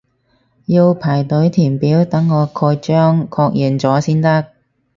[0.65, 4.47] 要排隊填表等我蓋章確認咗先得